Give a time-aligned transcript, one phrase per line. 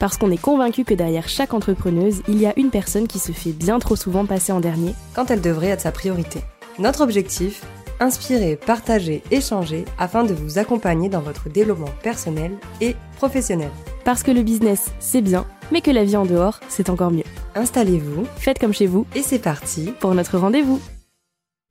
[0.00, 3.32] Parce qu'on est convaincu que derrière chaque entrepreneuse, il y a une personne qui se
[3.32, 6.40] fait bien trop souvent passer en dernier quand elle devrait être sa priorité.
[6.78, 7.62] Notre objectif
[8.02, 13.68] Inspirer, partager, échanger afin de vous accompagner dans votre développement personnel et professionnel.
[14.06, 17.24] Parce que le business, c'est bien, mais que la vie en dehors, c'est encore mieux.
[17.54, 20.80] Installez-vous, faites comme chez vous, et c'est parti pour notre rendez-vous.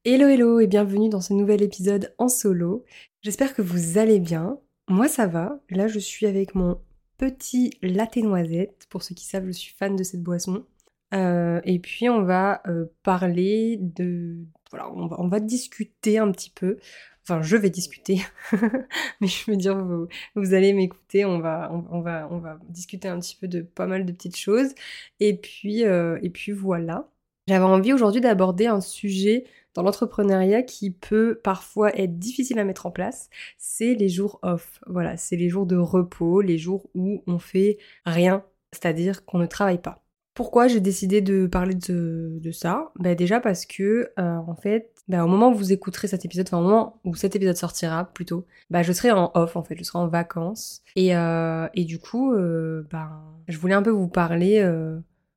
[0.05, 2.85] Hello hello et bienvenue dans ce nouvel épisode en solo.
[3.23, 4.59] J'espère que vous allez bien.
[4.87, 5.59] Moi ça va.
[5.71, 6.77] Là je suis avec mon
[7.19, 8.87] petit latte noisette.
[8.89, 10.65] Pour ceux qui savent, je suis fan de cette boisson.
[11.13, 14.37] Euh, et puis on va euh, parler de...
[14.71, 16.77] Voilà, on va, on va, discuter un petit peu.
[17.23, 18.21] Enfin, je vais discuter.
[19.21, 21.25] Mais je veux dire, vous, vous allez m'écouter.
[21.25, 24.37] On va, on, va, on va discuter un petit peu de pas mal de petites
[24.37, 24.73] choses.
[25.19, 27.09] Et puis, euh, et puis voilà.
[27.49, 32.85] J'avais envie aujourd'hui d'aborder un sujet dans l'entrepreneuriat qui peut parfois être difficile à mettre
[32.85, 34.79] en place, c'est les jours off.
[34.85, 39.47] Voilà, c'est les jours de repos, les jours où on fait rien, c'est-à-dire qu'on ne
[39.47, 40.03] travaille pas.
[40.35, 42.91] Pourquoi j'ai décidé de parler de, ça?
[42.99, 46.45] Ben Déjà parce que, euh, en fait, ben au moment où vous écouterez cet épisode,
[46.47, 49.75] enfin au moment où cet épisode sortira plutôt, ben je serai en off en fait,
[49.75, 50.83] je serai en vacances.
[50.95, 53.09] Et, euh, et du coup, euh, ben,
[53.47, 54.61] je voulais un peu vous parler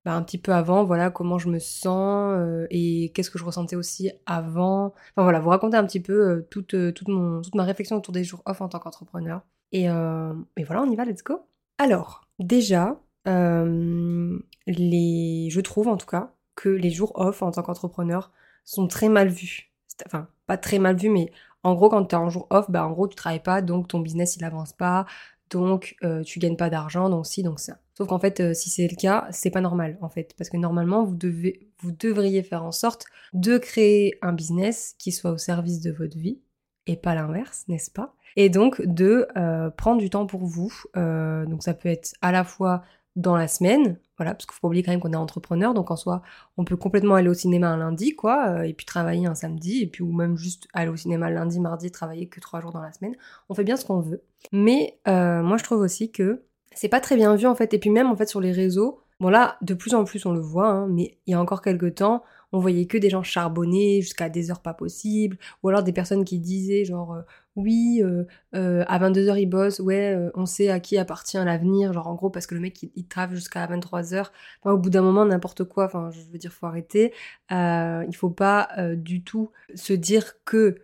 [0.04, 3.44] bah, un petit peu avant, voilà comment je me sens euh, et qu'est-ce que je
[3.44, 4.86] ressentais aussi avant.
[5.14, 8.12] Enfin voilà, vous raconter un petit peu euh, toute, euh, toute, toute ma réflexion autour
[8.12, 9.42] des jours off en tant qu'entrepreneur.
[9.70, 11.46] Et, et, voilà, on y va, let's go.
[11.78, 14.42] Alors, déjà, les...
[14.66, 18.32] je trouve en tout cas que les jours off en tant qu'entrepreneur
[18.64, 19.72] sont très mal vus.
[20.04, 21.32] Enfin, pas très mal vus, mais
[21.62, 23.88] en gros, quand tu es en jour off, bah en gros, tu travailles pas, donc
[23.88, 25.06] ton business il avance pas,
[25.52, 27.78] donc tu gagnes pas d'argent, donc si, donc ça.
[27.94, 30.56] Sauf qu'en fait, euh, si c'est le cas, c'est pas normal en fait, parce que
[30.56, 33.04] normalement, vous devez, devriez faire en sorte
[33.34, 36.40] de créer un business qui soit au service de votre vie
[36.86, 38.14] et pas l'inverse, n'est-ce pas?
[38.36, 40.72] Et donc de euh, prendre du temps pour vous.
[40.96, 42.82] Euh, donc ça peut être à la fois
[43.14, 45.90] dans la semaine, voilà, parce qu'il faut pas oublier quand même qu'on est entrepreneur, donc
[45.90, 46.22] en soi,
[46.56, 49.88] on peut complètement aller au cinéma un lundi, quoi, et puis travailler un samedi, et
[49.88, 52.92] puis ou même juste aller au cinéma lundi, mardi, travailler que trois jours dans la
[52.92, 53.16] semaine.
[53.48, 54.22] On fait bien ce qu'on veut.
[54.52, 56.44] Mais moi, je trouve aussi que
[56.74, 57.74] c'est pas très bien vu en fait.
[57.74, 60.32] Et puis même en fait sur les réseaux, bon là de plus en plus on
[60.32, 62.22] le voit, hein, mais il y a encore quelques temps,
[62.52, 66.24] on voyait que des gens charbonnés jusqu'à des heures pas possibles, ou alors des personnes
[66.24, 67.22] qui disaient genre euh,
[67.56, 68.24] oui euh,
[68.54, 72.30] euh, à 22h ils bossent, ouais on sait à qui appartient l'avenir, genre en gros
[72.30, 74.30] parce que le mec il, travaille jusqu'à 23h,
[74.62, 77.12] enfin, au bout d'un moment n'importe quoi, enfin je veux dire faut arrêter,
[77.50, 80.76] il faut pas du tout se dire que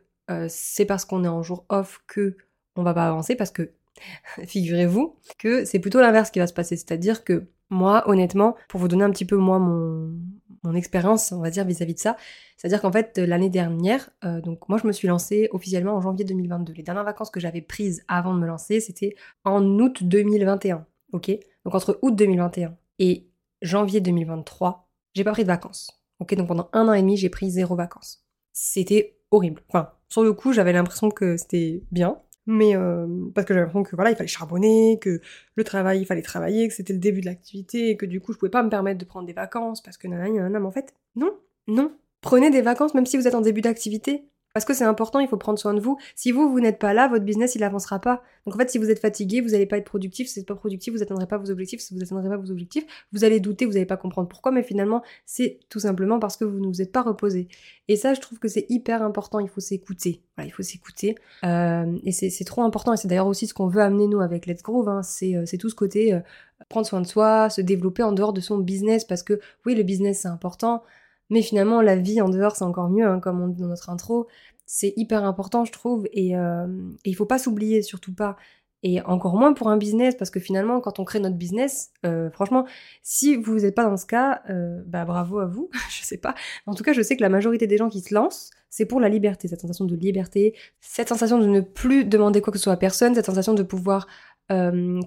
[0.49, 2.37] c'est parce qu'on est en jour off que
[2.77, 3.71] on va pas avancer parce que
[4.47, 6.77] figurez-vous que c'est plutôt l'inverse qui va se passer.
[6.77, 10.15] C'est-à-dire que moi, honnêtement, pour vous donner un petit peu moi mon,
[10.63, 12.17] mon expérience, on va dire, vis-à-vis de ça,
[12.57, 16.25] c'est-à-dire qu'en fait, l'année dernière, euh, donc moi je me suis lancée officiellement en janvier
[16.25, 16.73] 2022.
[16.73, 19.15] Les dernières vacances que j'avais prises avant de me lancer, c'était
[19.45, 20.87] en août 2021.
[21.13, 21.31] Ok?
[21.65, 23.29] Donc entre août 2021 et
[23.63, 26.03] janvier 2023, j'ai pas pris de vacances.
[26.21, 26.35] Ok?
[26.35, 28.25] Donc pendant un an et demi, j'ai pris zéro vacances.
[28.53, 29.63] C'était horrible.
[29.69, 33.83] Enfin, sur le coup, j'avais l'impression que c'était bien, mais euh, parce que j'avais l'impression
[33.83, 35.21] que voilà, il fallait charbonner, que
[35.55, 38.33] le travail, il fallait travailler, que c'était le début de l'activité, et que du coup,
[38.33, 40.71] je pouvais pas me permettre de prendre des vacances parce que nanana, nanana, mais en
[40.71, 41.93] fait, non, non.
[42.23, 44.25] Prenez des vacances même si vous êtes en début d'activité.
[44.55, 45.99] Parce que c'est important, il faut prendre soin de vous.
[46.17, 48.23] Si vous, vous n'êtes pas là, votre business, il avancera pas.
[48.45, 50.27] Donc en fait, si vous êtes fatigué, vous n'allez pas être productif.
[50.27, 51.81] Si vous n'êtes pas productif, vous n'atteindrez pas vos objectifs.
[51.81, 54.51] Si vous n'atteindrez pas vos objectifs, vous allez douter, vous n'allez pas comprendre pourquoi.
[54.51, 57.49] Mais finalement, c'est tout simplement parce que vous ne vous êtes pas reposé.
[57.89, 59.39] Et ça, je trouve que c'est hyper important.
[59.39, 60.23] Il faut s'écouter.
[60.37, 61.15] Voilà, il faut s'écouter.
[61.45, 62.95] Euh, et c'est trop important.
[62.95, 64.89] Et c'est d'ailleurs aussi ce qu'on veut amener nous avec Let's Groove.
[64.89, 65.03] Hein.
[65.23, 66.21] Euh, c'est tout ce côté euh,
[66.69, 69.05] prendre soin de soi, se développer en dehors de son business.
[69.05, 70.83] Parce que oui, le business, c'est important.
[71.31, 73.91] Mais finalement, la vie en dehors, c'est encore mieux, hein, comme on dit dans notre
[73.91, 74.27] intro
[74.69, 76.67] c'est hyper important, je trouve, et, euh,
[77.05, 78.37] et il faut pas s'oublier, surtout pas.
[78.83, 82.31] Et encore moins pour un business, parce que finalement, quand on crée notre business, euh,
[82.31, 82.67] franchement,
[83.03, 86.35] si vous n'êtes pas dans ce cas, euh, bah bravo à vous, je sais pas.
[86.67, 89.01] En tout cas, je sais que la majorité des gens qui se lancent, c'est pour
[89.01, 92.65] la liberté, cette sensation de liberté, cette sensation de ne plus demander quoi que ce
[92.65, 94.07] soit à personne, cette sensation de pouvoir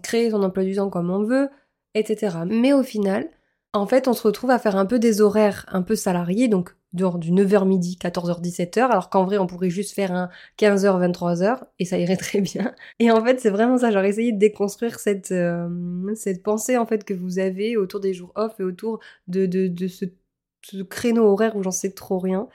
[0.03, 1.49] créer son emploi du temps comme on veut,
[1.95, 2.37] etc.
[2.45, 3.27] Mais au final,
[3.73, 6.75] en fait, on se retrouve à faire un peu des horaires un peu salariés, donc
[6.93, 10.29] dehors du 9h midi, 14h, 17h, alors qu'en vrai, on pourrait juste faire un
[10.59, 12.75] 15h, 23h, et ça irait très bien.
[12.99, 15.69] Et en fait, c'est vraiment ça, genre essayer de déconstruire cette, euh,
[16.15, 19.87] cette pensée, en fait, que vous avez autour des jours off et autour de, de,
[19.87, 20.05] ce,
[20.89, 22.47] créneau horaire où j'en sais trop rien.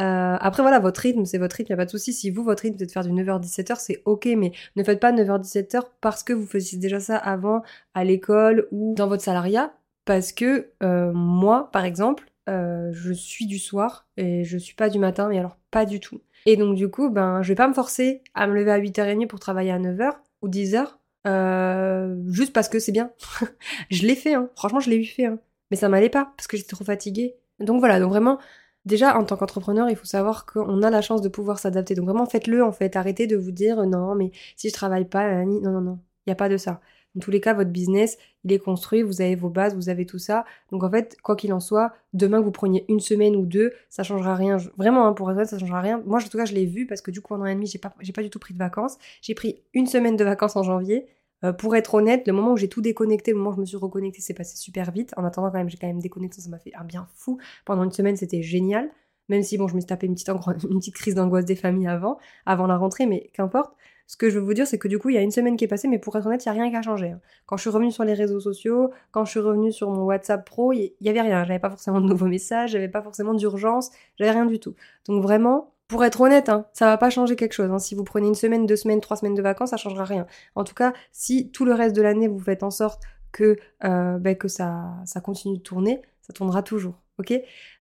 [0.00, 2.12] Euh, après voilà, votre rythme, c'est votre rythme, y a pas de souci.
[2.12, 5.12] Si vous, votre rythme, c'est de faire du 9h-17h, c'est ok, mais ne faites pas
[5.12, 7.62] 9h-17h parce que vous faisiez déjà ça avant
[7.94, 9.72] à l'école ou dans votre salariat.
[10.04, 14.90] Parce que euh, moi, par exemple, euh, je suis du soir et je suis pas
[14.90, 16.20] du matin, mais alors pas du tout.
[16.46, 19.26] Et donc du coup, ben, je vais pas me forcer à me lever à 8h30
[19.26, 20.12] pour travailler à 9h
[20.42, 20.86] ou 10h,
[21.26, 23.10] euh, juste parce que c'est bien.
[23.90, 24.50] je l'ai fait, hein.
[24.56, 25.38] franchement je l'ai eu fait, hein.
[25.70, 27.36] mais ça m'allait pas parce que j'étais trop fatiguée.
[27.60, 28.38] Donc voilà, donc vraiment,
[28.84, 31.94] déjà en tant qu'entrepreneur, il faut savoir qu'on a la chance de pouvoir s'adapter.
[31.94, 35.44] Donc vraiment faites-le en fait, arrêtez de vous dire non mais si je travaille pas,
[35.46, 36.82] non non non, il y a pas de ça.
[37.14, 40.04] Dans tous les cas, votre business, il est construit, vous avez vos bases, vous avez
[40.04, 40.44] tout ça.
[40.72, 43.72] Donc en fait, quoi qu'il en soit, demain que vous preniez une semaine ou deux,
[43.88, 44.56] ça changera rien.
[44.76, 46.02] Vraiment, hein, pour être honnête, ça changera rien.
[46.06, 47.54] Moi, en tout cas, je l'ai vu parce que du coup, pendant un an et
[47.54, 48.98] demi, j'ai pas, pas du tout pris de vacances.
[49.22, 51.06] J'ai pris une semaine de vacances en janvier.
[51.44, 53.66] Euh, pour être honnête, le moment où j'ai tout déconnecté, le moment où je me
[53.66, 55.12] suis reconnectée, c'est passé super vite.
[55.16, 57.38] En attendant, quand même, j'ai quand même déconnecté, ça m'a fait un bien fou.
[57.64, 58.90] Pendant une semaine, c'était génial.
[59.28, 60.28] Même si, bon, je me suis tapé une petite,
[60.70, 63.74] une petite crise d'angoisse des familles avant, avant la rentrée, mais qu'importe.
[64.06, 65.56] Ce que je veux vous dire, c'est que du coup, il y a une semaine
[65.56, 67.10] qui est passée, mais pour être honnête, il n'y a rien qui a changé.
[67.10, 67.20] Hein.
[67.46, 70.44] Quand je suis revenue sur les réseaux sociaux, quand je suis revenue sur mon WhatsApp
[70.44, 71.44] pro, il n'y avait rien.
[71.44, 74.74] J'avais pas forcément de nouveaux messages, j'avais pas forcément d'urgence, j'avais rien du tout.
[75.08, 77.70] Donc vraiment, pour être honnête, hein, ça va pas changer quelque chose.
[77.70, 77.78] Hein.
[77.78, 80.26] Si vous prenez une semaine, deux semaines, trois semaines de vacances, ça changera rien.
[80.54, 83.02] En tout cas, si tout le reste de l'année, vous faites en sorte
[83.32, 87.00] que, euh, ben, ça, ça continue de tourner, ça tournera toujours.
[87.18, 87.32] Ok?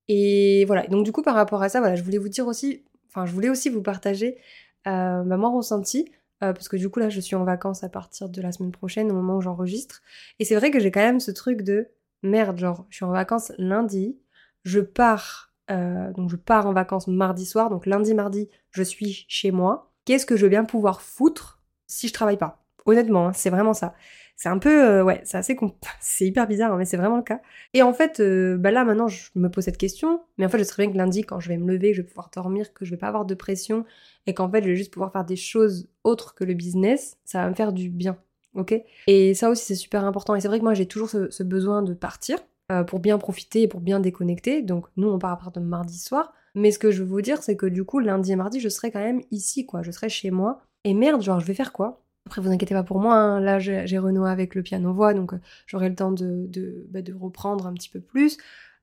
[0.09, 0.87] Et voilà.
[0.87, 3.33] Donc du coup, par rapport à ça, voilà, je voulais vous dire aussi, enfin, je
[3.33, 4.37] voulais aussi vous partager
[4.85, 6.11] bah, mon ressenti,
[6.43, 8.73] euh, parce que du coup là je suis en vacances à partir de la semaine
[8.73, 10.03] prochaine au moment où j'enregistre.
[10.39, 11.89] Et c'est vrai que j'ai quand même ce truc de
[12.23, 14.19] merde, genre je suis en vacances lundi,
[14.65, 19.25] je pars, euh, donc je pars en vacances mardi soir, donc lundi, mardi, je suis
[19.29, 19.93] chez moi.
[20.05, 22.65] Qu'est-ce que je vais bien pouvoir foutre si je travaille pas?
[22.87, 23.95] Honnêtement, hein, c'est vraiment ça.
[24.37, 25.57] C'est un peu, euh, ouais, c'est assez,
[26.01, 27.41] c'est hyper bizarre, hein, mais c'est vraiment le cas.
[27.75, 30.59] Et en fait, euh, bah là maintenant, je me pose cette question, mais en fait,
[30.59, 32.85] je sais bien que lundi, quand je vais me lever, je vais pouvoir dormir, que
[32.85, 33.85] je vais pas avoir de pression,
[34.27, 37.43] et qu'en fait, je vais juste pouvoir faire des choses autres que le business, ça
[37.43, 38.17] va me faire du bien,
[38.55, 38.75] ok?
[39.07, 40.35] Et ça aussi, c'est super important.
[40.35, 42.39] Et c'est vrai que moi, j'ai toujours ce, besoin de partir
[42.71, 44.63] euh, pour bien profiter et pour bien déconnecter.
[44.63, 46.33] Donc, nous, on part à partir de mardi soir.
[46.55, 48.69] Mais ce que je veux vous dire, c'est que du coup, lundi et mardi, je
[48.69, 49.83] serai quand même ici, quoi.
[49.83, 50.63] Je serai chez moi.
[50.85, 52.03] Et merde, genre, je vais faire quoi?
[52.27, 53.41] Après, vous inquiétez pas pour moi, hein.
[53.41, 57.75] là j'ai renoué avec le piano-voix, donc euh, j'aurai le temps bah, de, reprendre un
[57.75, 58.39] petit peu plus.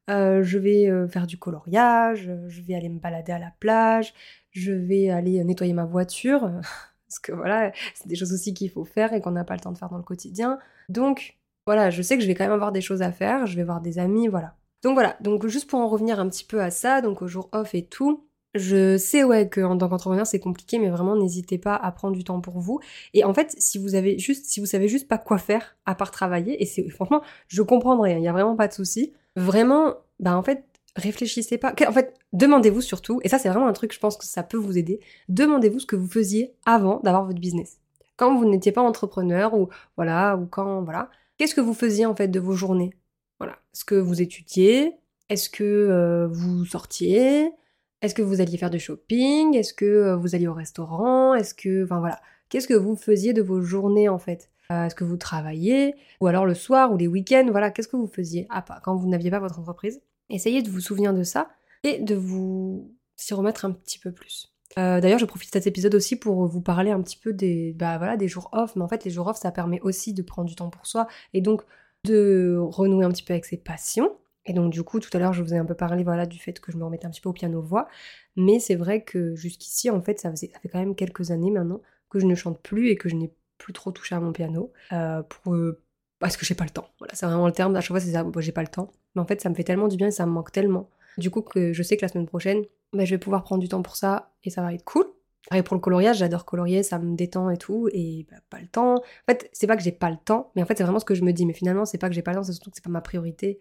[0.09, 4.13] Euh, je vais euh, faire du coloriage, je vais aller me balader à la plage,
[4.51, 6.41] je vais aller nettoyer ma voiture,
[7.07, 9.61] parce que voilà, c'est des choses aussi qu'il faut faire et qu'on n'a pas le
[9.61, 10.59] temps de faire dans le quotidien.
[10.89, 13.55] Donc voilà, je sais que je vais quand même avoir des choses à faire, je
[13.55, 14.57] vais voir des amis, voilà.
[14.83, 17.49] Donc voilà, donc juste pour en revenir un petit peu à ça, donc au jour
[17.51, 21.75] off et tout, je sais ouais qu'en tant qu'entrepreneur c'est compliqué, mais vraiment n'hésitez pas
[21.75, 22.79] à prendre du temps pour vous.
[23.13, 25.95] Et en fait, si vous avez juste, si vous savez juste pas quoi faire à
[25.95, 29.13] part travailler, et c'est franchement, je comprendrai, il hein, y a vraiment pas de souci.
[29.35, 30.63] Vraiment, bah en fait,
[30.95, 31.73] réfléchissez pas.
[31.87, 34.57] En fait, demandez-vous surtout, et ça c'est vraiment un truc, je pense que ça peut
[34.57, 34.99] vous aider.
[35.29, 37.79] Demandez-vous ce que vous faisiez avant d'avoir votre business.
[38.17, 42.15] Quand vous n'étiez pas entrepreneur ou voilà, ou quand voilà, qu'est-ce que vous faisiez en
[42.15, 42.91] fait de vos journées?
[43.39, 44.95] Voilà, est-ce que vous étudiez?
[45.29, 47.51] Est-ce que euh, vous sortiez?
[48.01, 49.55] Est-ce que vous alliez faire du shopping?
[49.55, 51.33] Est-ce que euh, vous alliez au restaurant?
[51.33, 52.19] Est-ce que, enfin voilà,
[52.49, 54.49] qu'est-ce que vous faisiez de vos journées en fait?
[54.71, 57.47] Euh, Est-ce que vous travailliez Ou alors le soir ou les week-ends?
[57.49, 60.01] Voilà, qu'est-ce que vous faisiez ah, quand vous n'aviez pas votre entreprise?
[60.29, 61.49] Essayez de vous souvenir de ça
[61.83, 64.53] et de vous s'y remettre un petit peu plus.
[64.77, 67.73] Euh, d'ailleurs, je profite de cet épisode aussi pour vous parler un petit peu des,
[67.73, 68.75] bah, voilà, des jours off.
[68.75, 71.07] Mais en fait, les jours off, ça permet aussi de prendre du temps pour soi
[71.33, 71.63] et donc
[72.05, 74.11] de renouer un petit peu avec ses passions.
[74.49, 76.39] Et donc du coup, tout à l'heure, je vous ai un peu parlé voilà, du
[76.39, 77.87] fait que je me remettais un petit peu au piano-voix.
[78.35, 81.81] Mais c'est vrai que jusqu'ici, en fait, ça, ça fait quand même quelques années maintenant
[82.09, 84.73] que je ne chante plus et que je n'ai plus trop touché à mon piano.
[84.91, 85.79] Euh, euh,
[86.17, 86.89] parce que j'ai pas le temps.
[86.97, 87.75] Voilà, c'est vraiment le terme.
[87.75, 88.91] À chaque fois, c'est ça, j'ai pas le temps.
[89.13, 90.89] Mais en fait, ça me fait tellement du bien et ça me manque tellement.
[91.19, 93.69] Du coup, que je sais que la semaine prochaine, bah, je vais pouvoir prendre du
[93.69, 95.05] temps pour ça et ça va être cool.
[95.47, 98.67] Pareil pour le coloriage, j'adore colorier, ça me détend et tout, et bah, pas le
[98.67, 98.95] temps.
[98.95, 101.05] En fait, c'est pas que j'ai pas le temps, mais en fait, c'est vraiment ce
[101.05, 101.45] que je me dis.
[101.45, 103.01] Mais finalement, c'est pas que j'ai pas le temps, c'est surtout que c'est pas ma
[103.01, 103.59] priorité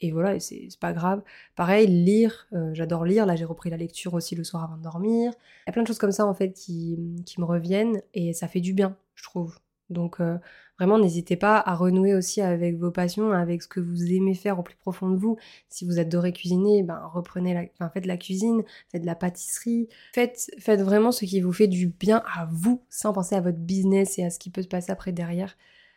[0.00, 1.22] et voilà, c'est pas grave.
[1.56, 3.26] Pareil, lire, euh, j'adore lire.
[3.26, 5.32] Là, j'ai repris la lecture aussi le soir avant de dormir.
[5.32, 8.32] Il y a plein de choses comme ça, en fait, qui, qui me reviennent et
[8.32, 9.58] ça fait du bien, je trouve.
[9.90, 10.38] Donc, euh,
[10.78, 14.58] vraiment, n'hésitez pas à renouer aussi avec vos passions, avec ce que vous aimez faire
[14.58, 15.36] au plus profond de vous.
[15.68, 18.62] Si vous adorez cuisiner, ben, reprenez la, faites de la cuisine,
[18.92, 19.88] faites de la pâtisserie.
[20.14, 23.58] Faites, faites vraiment ce qui vous fait du bien à vous, sans penser à votre
[23.58, 25.56] business et à ce qui peut se passer après derrière.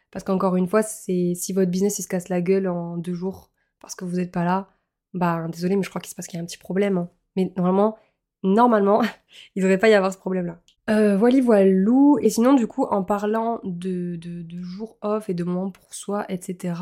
[0.09, 3.13] Parce qu'encore une fois, c'est si votre business il se casse la gueule en deux
[3.13, 3.50] jours,
[3.81, 4.69] parce que vous n'êtes pas là,
[5.13, 6.97] bah désolé, mais je crois qu'il se passe qu'il y a un petit problème.
[6.97, 7.09] hein.
[7.35, 7.97] Mais normalement,
[8.43, 9.01] normalement,
[9.55, 10.59] il ne devrait pas y avoir ce problème-là.
[10.89, 12.17] Euh, voilà, voilou.
[12.21, 16.25] Et sinon, du coup, en parlant de, de, jours off et de moments pour soi,
[16.29, 16.73] etc.,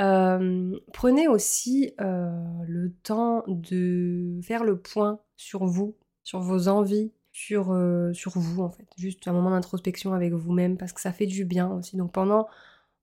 [0.00, 2.30] euh, prenez aussi euh,
[2.66, 8.62] le temps de faire le point sur vous, sur vos envies, sur, euh, sur vous
[8.62, 8.86] en fait.
[8.96, 11.96] Juste un moment d'introspection avec vous-même parce que ça fait du bien aussi.
[11.96, 12.48] Donc pendant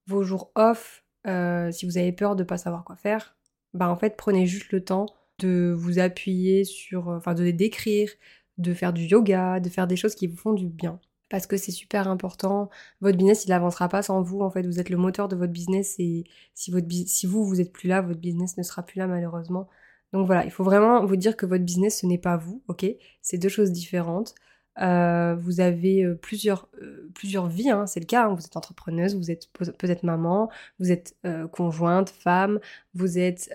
[0.08, 3.38] vos jours off, si vous avez peur de pas savoir quoi faire,
[3.73, 5.05] bah en fait prenez juste le temps
[5.39, 8.09] de vous appuyer sur, euh, enfin de décrire,
[8.57, 10.99] de faire du yoga, de faire des choses qui vous font du bien.
[11.29, 12.69] Parce que c'est super important.
[13.01, 14.41] Votre business, il avancera pas sans vous.
[14.41, 16.23] En fait, vous êtes le moteur de votre business et
[16.55, 19.67] si, votre, si vous, vous êtes plus là, votre business ne sera plus là malheureusement.
[20.13, 22.85] Donc voilà, il faut vraiment vous dire que votre business, ce n'est pas vous, ok?
[23.21, 24.33] C'est deux choses différentes.
[24.81, 28.25] Euh, vous avez euh, plusieurs, euh, plusieurs vies, hein, c'est le cas.
[28.27, 28.33] hein.
[28.36, 31.15] Vous êtes entrepreneuse, vous êtes peut- peut-être maman, vous êtes
[31.51, 32.59] conjointe, femme,
[32.93, 33.50] vous êtes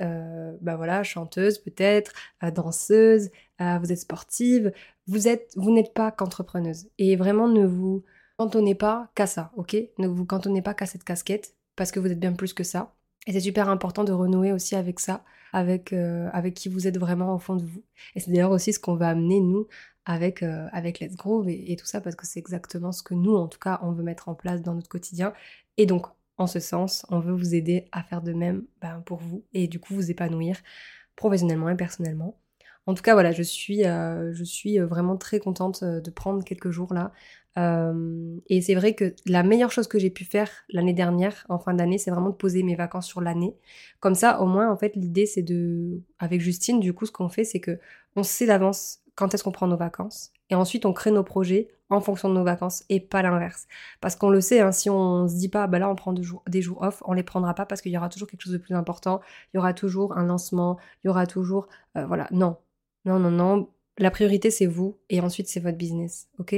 [0.61, 2.13] bah voilà, chanteuse peut-être,
[2.55, 4.73] danseuse, vous êtes sportive.
[5.07, 6.89] Vous êtes, vous n'êtes pas qu'entrepreneuse.
[6.99, 8.05] Et vraiment, ne vous
[8.39, 9.77] cantonnez pas qu'à ça, ok?
[9.99, 12.95] Ne vous cantonnez pas qu'à cette casquette parce que vous êtes bien plus que ça.
[13.27, 16.99] Et c'est super important de renouer aussi avec ça, avec, euh, avec qui vous êtes
[16.99, 17.85] vraiment au fond de vous.
[18.17, 19.69] Et c'est d'ailleurs aussi ce qu'on va amener, nous,
[20.05, 23.37] avec, euh, avec Let's Groove et, tout ça, parce que c'est exactement ce que nous,
[23.37, 25.33] en tout cas, on veut mettre en place dans notre quotidien.
[25.77, 26.07] Et donc,
[26.39, 29.69] en ce sens, on veut vous aider à faire de même ben, pour vous et
[29.69, 30.57] du coup vous épanouir
[31.15, 32.37] professionnellement et personnellement.
[32.87, 34.33] En tout cas, voilà, je suis, euh,
[34.87, 37.13] vraiment très contente de prendre quelques jours là.
[37.59, 41.59] Euh, et c'est vrai que la meilleure chose que j'ai pu faire l'année dernière, en
[41.59, 43.57] fin d'année, c'est vraiment de poser mes vacances sur l'année.
[44.01, 47.29] Comme ça, au moins, en fait, l'idée, c'est de, avec Justine, du coup, ce qu'on
[47.29, 47.79] fait, c'est que
[48.17, 50.33] on sait d'avance quand est-ce qu'on prend nos vacances.
[50.51, 53.67] Et ensuite, on crée nos projets en fonction de nos vacances et pas l'inverse.
[54.01, 56.23] Parce qu'on le sait, hein, si on se dit pas, bah là, on prend des
[56.63, 58.75] jours, off, on les prendra pas parce qu'il y aura toujours quelque chose de plus
[58.75, 59.21] important.
[59.53, 62.57] Il y aura toujours un lancement, il y aura toujours, euh, voilà, non,
[63.05, 63.69] non, non, non.
[63.99, 66.57] La priorité, c'est vous et ensuite, c'est votre business, ok?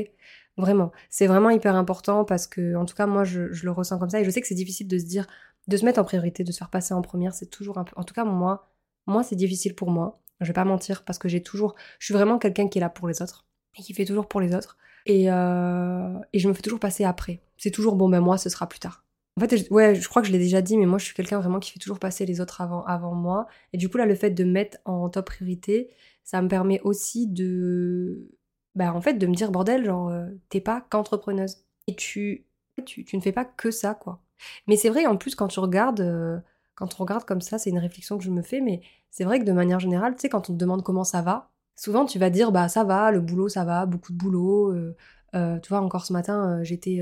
[0.59, 4.09] Vraiment, c'est vraiment hyper important parce que, en tout cas, moi, je, le ressens comme
[4.09, 5.27] ça et je sais que c'est difficile de se dire,
[5.69, 7.93] de se mettre en priorité, de se faire passer en première, c'est toujours un peu.
[7.97, 8.71] En tout cas, moi,
[9.07, 10.23] moi, c'est difficile pour moi.
[10.41, 12.89] Je vais pas mentir parce que j'ai toujours, je suis vraiment quelqu'un qui est là
[12.91, 13.47] pour les autres
[13.79, 17.05] et qui fait toujours pour les autres et euh, et je me fais toujours passer
[17.05, 17.41] après.
[17.59, 19.05] C'est toujours bon, ben moi, ce sera plus tard.
[19.39, 21.41] En fait, ouais, je crois que je l'ai déjà dit, mais moi, je suis quelqu'un
[21.41, 23.47] vraiment qui fait toujours passer les autres avant, avant moi.
[23.75, 25.91] Et du coup, là, le fait de me mettre en top priorité,
[26.25, 28.31] ça me permet aussi de,
[28.77, 31.59] bah, en fait, de me dire, bordel, genre, euh, t'es pas qu'entrepreneuse.
[31.89, 32.47] Et tu,
[32.85, 34.23] tu, tu ne fais pas que ça, quoi.
[34.67, 36.39] Mais c'est vrai, en plus, quand tu regardes, euh,
[36.75, 39.39] quand on regarde comme ça, c'est une réflexion que je me fais, mais c'est vrai
[39.41, 42.19] que de manière générale, tu sais, quand on te demande comment ça va, souvent tu
[42.19, 44.73] vas dire, bah, ça va, le boulot, ça va, beaucoup de boulot.
[44.73, 44.97] euh,
[45.35, 47.01] euh, tu vois, encore ce matin, j'étais.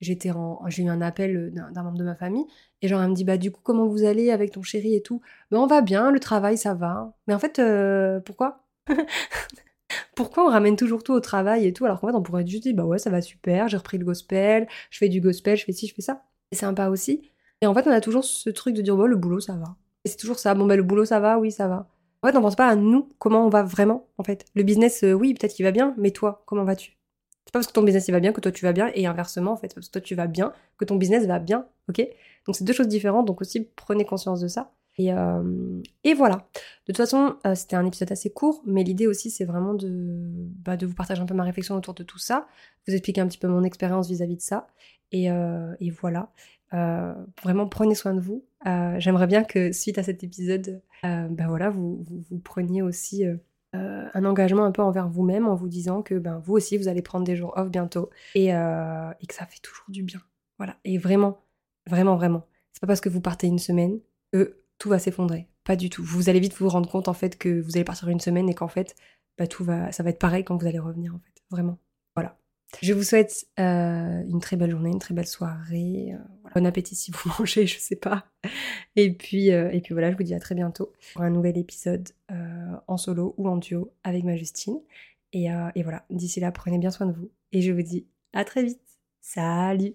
[0.00, 2.46] j'étais en j'ai eu un appel d'un membre de ma famille
[2.82, 5.02] et genre elle me dit bah du coup comment vous allez avec ton chéri et
[5.02, 5.20] tout?
[5.50, 7.60] Ben on va bien le travail ça va mais en fait
[8.24, 8.64] pourquoi?
[10.18, 12.64] pourquoi on ramène toujours tout au travail et tout alors qu'en fait on pourrait juste
[12.64, 15.64] dire bah ouais ça va super j'ai repris le gospel je fais du gospel je
[15.64, 16.24] fais ci je fais ça.
[16.50, 17.30] C'est sympa aussi.
[17.60, 19.76] Et en fait on a toujours ce truc de dire bon le boulot ça va.
[20.04, 21.88] Et c'est toujours ça bon bah le boulot ça va oui ça va.
[22.22, 24.44] En fait on pense pas à nous comment on va vraiment en fait.
[24.56, 26.98] Le business euh, oui peut-être qu'il va bien mais toi comment vas-tu?
[27.46, 29.06] C'est pas parce que ton business il va bien que toi tu vas bien et
[29.06, 32.06] inversement en fait, parce que toi tu vas bien que ton business va bien, ok?
[32.44, 34.72] Donc c'est deux choses différentes, donc aussi prenez conscience de ça.
[34.98, 36.48] Et, euh, et voilà.
[36.86, 40.18] De toute façon, euh, c'était un épisode assez court, mais l'idée aussi c'est vraiment de,
[40.64, 42.48] bah, de vous partager un peu ma réflexion autour de tout ça,
[42.86, 44.66] vous expliquer un petit peu mon expérience vis-à-vis de ça.
[45.12, 46.30] Et, euh, voilà.
[47.42, 48.44] Vraiment prenez soin de vous.
[48.98, 52.04] J'aimerais bien que suite à cet épisode, bah voilà, vous,
[52.44, 53.24] preniez aussi
[53.72, 57.00] un engagement un peu envers vous-même en vous disant que ben, vous aussi, vous allez
[57.00, 60.20] prendre des jours off bientôt et, et que ça fait toujours du bien.
[60.58, 60.76] Voilà.
[60.84, 61.38] Et vraiment,
[61.86, 64.00] vraiment, vraiment, c'est pas parce que vous partez une semaine
[64.30, 65.48] que tout va s'effondrer.
[65.64, 66.02] Pas du tout.
[66.02, 68.54] Vous allez vite vous rendre compte en fait que vous allez partir une semaine et
[68.54, 68.94] qu'en fait,
[69.36, 71.42] bah, tout va, ça va être pareil quand vous allez revenir en fait.
[71.50, 71.78] Vraiment.
[72.14, 72.38] Voilà.
[72.82, 76.12] Je vous souhaite euh, une très belle journée, une très belle soirée.
[76.12, 76.50] euh.
[76.54, 78.26] Bon appétit si vous mangez, je sais pas.
[78.96, 81.58] Et puis, euh, et puis voilà, je vous dis à très bientôt pour un nouvel
[81.58, 82.08] épisode
[82.86, 84.80] en solo ou en duo avec ma Justine.
[85.32, 85.48] Et
[85.82, 87.30] voilà, d'ici là, prenez bien soin de vous.
[87.52, 88.80] Et je vous dis à très vite.
[89.20, 89.94] Salut